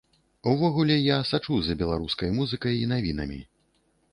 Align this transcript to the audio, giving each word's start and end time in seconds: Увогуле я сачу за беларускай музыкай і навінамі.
Увогуле 0.51 0.95
я 0.99 1.17
сачу 1.31 1.59
за 1.67 1.73
беларускай 1.81 2.33
музыкай 2.39 2.73
і 2.87 2.89
навінамі. 2.95 3.39